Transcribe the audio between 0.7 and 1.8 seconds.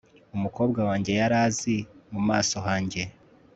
wanjye yari azi